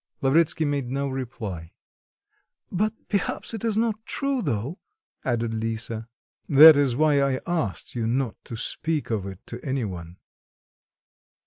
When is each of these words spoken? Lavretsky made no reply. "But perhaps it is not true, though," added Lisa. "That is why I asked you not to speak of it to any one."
Lavretsky 0.23 0.65
made 0.65 0.89
no 0.89 1.07
reply. 1.07 1.73
"But 2.71 2.95
perhaps 3.07 3.53
it 3.53 3.63
is 3.63 3.77
not 3.77 4.03
true, 4.07 4.41
though," 4.41 4.79
added 5.23 5.53
Lisa. 5.53 6.07
"That 6.49 6.75
is 6.75 6.95
why 6.95 7.21
I 7.21 7.39
asked 7.45 7.93
you 7.93 8.07
not 8.07 8.35
to 8.45 8.55
speak 8.55 9.11
of 9.11 9.27
it 9.27 9.45
to 9.45 9.63
any 9.63 9.85
one." 9.85 10.17